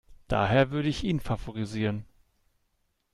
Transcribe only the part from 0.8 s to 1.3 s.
ich ihn